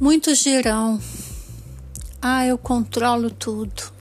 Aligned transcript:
Muitos 0.00 0.38
dirão: 0.38 1.00
Ah, 2.22 2.46
eu 2.46 2.56
controlo 2.56 3.30
tudo, 3.30 3.92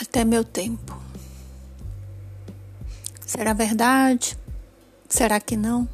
até 0.00 0.24
meu 0.24 0.44
tempo. 0.44 1.00
Será 3.26 3.52
verdade? 3.52 4.38
Será 5.08 5.40
que 5.40 5.56
não? 5.56 5.88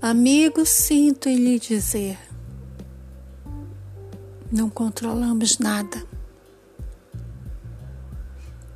Amigo, 0.00 0.64
sinto 0.64 1.28
em 1.28 1.36
lhe 1.36 1.58
dizer: 1.58 2.18
não 4.50 4.68
controlamos 4.68 5.58
nada. 5.58 6.04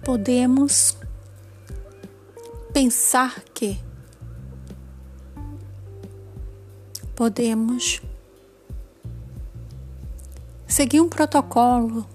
Podemos 0.05 0.97
pensar 2.73 3.43
que 3.55 3.84
podemos 7.15 8.01
seguir 10.67 11.01
um 11.01 11.09
protocolo 11.09 12.07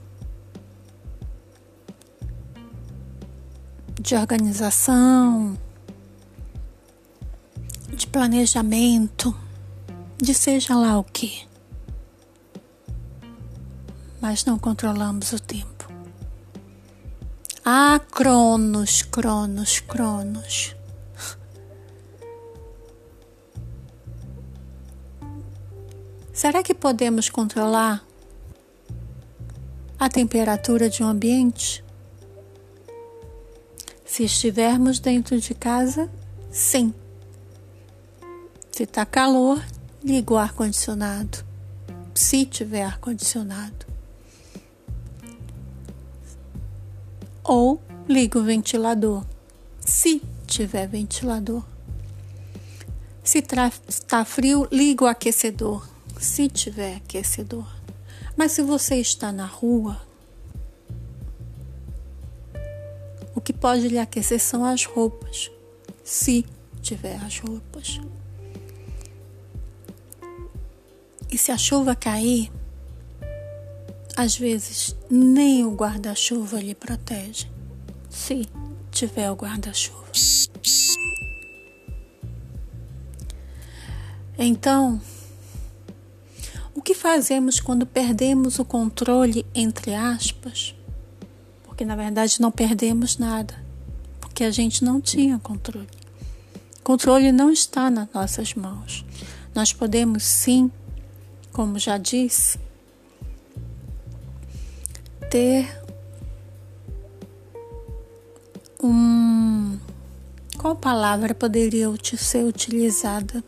de 4.00 4.16
organização, 4.16 5.58
de 7.94 8.08
planejamento, 8.08 9.36
de 10.18 10.34
seja 10.34 10.76
lá 10.76 10.98
o 10.98 11.04
que. 11.04 11.48
Mas 14.22 14.44
não 14.46 14.60
controlamos 14.60 15.32
o 15.32 15.40
tempo. 15.40 15.88
Ah, 17.64 18.00
Cronos, 18.12 19.02
Cronos, 19.04 19.80
Cronos. 19.80 20.79
Será 26.40 26.64
que 26.64 26.74
podemos 26.74 27.30
controlar 27.30 28.02
a 30.00 30.08
temperatura 30.08 30.90
de 30.90 31.04
um 31.04 31.08
ambiente? 31.08 31.84
Se 34.06 34.24
estivermos 34.24 35.02
dentro 35.02 35.38
de 35.38 35.54
casa, 35.54 36.10
sim. 36.50 36.94
Se 38.72 38.84
está 38.84 39.06
calor, 39.06 39.62
liga 40.02 40.34
o 40.34 40.38
ar-condicionado. 40.38 41.40
Se 42.16 42.46
tiver 42.46 42.84
ar-condicionado. 42.84 43.86
Ou 47.44 47.82
liga 48.08 48.40
o 48.40 48.44
ventilador. 48.44 49.26
Se 49.82 50.22
tiver 50.48 50.88
ventilador. 50.88 51.66
Se 53.26 53.44
está 53.90 54.24
frio, 54.24 54.70
liga 54.72 55.04
o 55.04 55.08
aquecedor 55.10 55.99
se 56.20 56.50
tiver 56.50 56.98
aquecedor. 56.98 57.68
Mas 58.36 58.52
se 58.52 58.62
você 58.62 58.96
está 58.96 59.32
na 59.32 59.46
rua, 59.46 60.02
o 63.34 63.42
que 63.42 63.54
pode 63.54 63.88
lhe 63.88 63.98
aquecer 63.98 64.40
são 64.40 64.66
as 64.66 64.84
roupas, 64.86 65.50
se 66.04 66.46
tiver 66.82 67.16
as 67.24 67.40
roupas. 67.40 68.00
E 71.32 71.38
se 71.38 71.52
a 71.52 71.58
chuva 71.58 71.96
cair, 71.96 72.52
às 74.18 74.36
vezes 74.36 74.96
nem 75.10 75.64
o 75.64 75.74
guarda-chuva 75.74 76.60
lhe 76.60 76.76
protege, 76.76 77.50
se 78.10 78.48
tiver 78.92 79.32
o 79.32 79.36
guarda-chuva. 79.36 80.00
Então, 84.38 85.02
o 86.76 86.82
que 86.82 86.94
fazemos 86.94 87.60
quando 87.60 87.86
perdemos 87.86 88.60
o 88.60 88.66
controle, 88.66 89.46
entre 89.54 89.94
aspas? 89.94 90.76
Porque 91.64 91.84
na 91.84 91.96
verdade 91.96 92.42
não 92.42 92.52
perdemos 92.52 93.18
nada, 93.18 93.56
porque 94.20 94.44
a 94.44 94.52
gente 94.52 94.84
não 94.84 95.02
tinha 95.02 95.40
controle. 95.40 95.88
O 96.80 96.84
controle 96.84 97.32
não 97.32 97.52
está 97.52 97.90
nas 97.90 98.08
nossas 98.14 98.54
mãos. 98.54 99.06
Nós 99.54 99.74
podemos 99.74 100.24
sim, 100.24 100.72
como 101.52 101.78
já 101.80 101.98
disse, 101.98 102.60
ter 105.30 105.68
um. 108.82 109.78
Qual 110.58 110.76
palavra 110.76 111.34
poderia 111.34 111.88
ser 112.18 112.44
utilizada? 112.44 113.44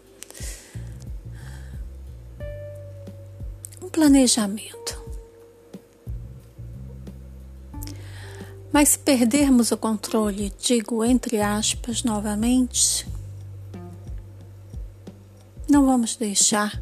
Planejamento. 4.01 4.99
Mas 8.73 8.89
se 8.89 8.99
perdermos 8.99 9.71
o 9.71 9.77
controle, 9.77 10.51
digo 10.59 11.05
entre 11.05 11.39
aspas 11.39 12.01
novamente, 12.01 13.07
não 15.69 15.85
vamos 15.85 16.15
deixar 16.15 16.81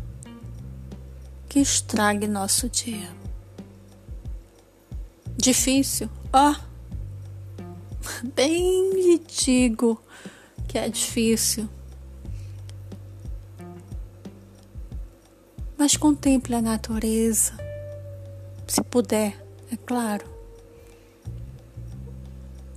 que 1.50 1.60
estrague 1.60 2.26
nosso 2.26 2.70
dia. 2.70 3.12
Difícil? 5.36 6.10
Ó, 6.32 6.54
oh, 6.54 6.56
bem 8.34 8.94
lhe 8.94 9.20
digo 9.20 10.02
que 10.70 10.78
é 10.78 10.88
difícil. 10.88 11.68
Mas 15.80 15.96
contemple 15.96 16.56
a 16.56 16.62
natureza, 16.62 17.54
se 18.68 18.84
puder, 18.84 19.42
é 19.72 19.78
claro. 19.78 20.28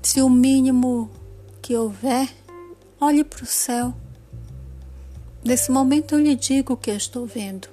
Se 0.00 0.22
o 0.22 0.30
mínimo 0.30 1.10
que 1.60 1.76
houver, 1.76 2.32
olhe 3.00 3.24
para 3.24 3.42
o 3.42 3.46
céu. 3.46 3.92
Nesse 5.44 5.72
momento 5.72 6.14
eu 6.14 6.20
lhe 6.20 6.36
digo 6.36 6.74
o 6.74 6.76
que 6.76 6.92
eu 6.92 6.96
estou 6.96 7.26
vendo. 7.26 7.66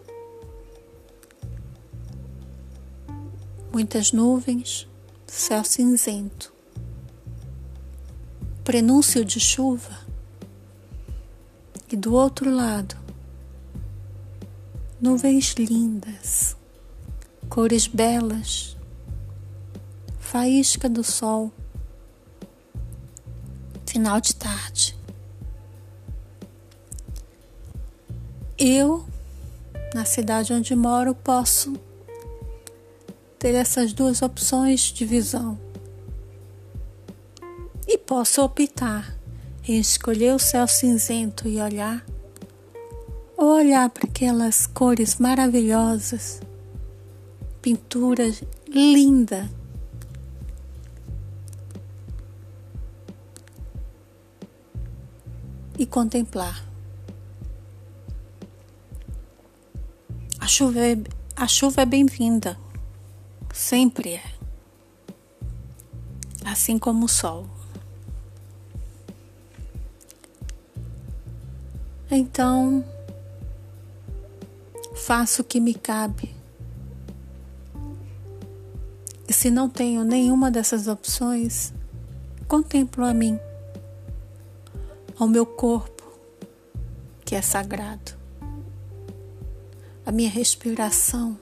Muitas 3.71 4.11
nuvens, 4.11 4.87
céu 5.27 5.63
cinzento. 5.63 6.51
Prenúncio 8.63 9.23
de 9.23 9.39
chuva. 9.39 9.99
E 11.91 11.95
do 11.95 12.15
outro 12.15 12.49
lado, 12.49 12.98
nuvens 15.01 15.53
lindas, 15.53 16.57
cores 17.47 17.87
belas, 17.87 18.75
faísca 20.19 20.89
do 20.89 21.03
sol, 21.03 21.53
final 23.85 24.19
de 24.19 24.35
tarde. 24.35 24.97
Eu, 28.57 29.05
na 29.93 30.03
cidade 30.03 30.51
onde 30.51 30.75
moro, 30.75 31.15
posso 31.15 31.79
ter 33.39 33.55
essas 33.55 33.93
duas 33.93 34.21
opções 34.21 34.81
de 34.81 35.05
visão. 35.05 35.57
E 37.87 37.97
posso 37.97 38.43
optar 38.43 39.17
em 39.65 39.79
escolher 39.79 40.35
o 40.35 40.39
céu 40.39 40.67
cinzento 40.67 41.47
e 41.47 41.61
olhar 41.61 42.05
olhar 43.59 43.89
para 43.89 44.07
aquelas 44.07 44.67
cores 44.79 45.19
maravilhosas, 45.19 46.39
pintura 47.61 48.23
linda. 48.65 49.49
E 55.77 55.85
contemplar. 55.85 56.65
A 60.39 60.47
chuva 60.47 60.79
é, 60.79 60.97
a 61.35 61.45
chuva 61.45 61.81
é 61.81 61.85
bem-vinda, 61.85 62.57
sempre 63.53 64.13
é. 64.13 64.23
Assim 66.45 66.79
como 66.79 67.03
o 67.03 67.09
sol. 67.09 67.49
Então, 72.09 72.85
faço 74.99 75.41
o 75.41 75.45
que 75.45 75.59
me 75.59 75.73
cabe. 75.73 76.35
E 79.27 79.33
se 79.33 79.49
não 79.49 79.69
tenho 79.69 80.03
nenhuma 80.03 80.51
dessas 80.51 80.87
opções, 80.87 81.73
contemplo 82.47 83.05
a 83.05 83.13
mim, 83.13 83.39
ao 85.17 85.27
meu 85.27 85.45
corpo, 85.45 86.03
que 87.23 87.35
é 87.35 87.41
sagrado, 87.41 88.11
a 90.05 90.11
minha 90.11 90.29
respiração, 90.29 91.37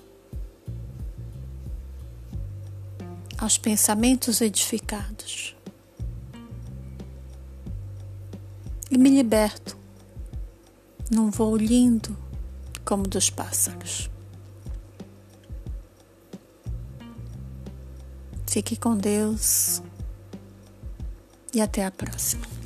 aos 3.38 3.57
pensamentos 3.57 4.42
edificados. 4.42 5.56
E 8.89 8.98
me 8.98 9.09
liberto 9.09 9.77
num 11.09 11.30
voo 11.30 11.56
lindo 11.56 12.27
como 12.88 13.04
dos 13.04 13.30
pássaros. 13.30 14.10
Fique 18.48 18.78
com 18.78 18.95
Deus 18.95 19.84
e 21.54 21.60
até 21.60 21.86
a 21.86 21.92
próxima. 21.92 22.56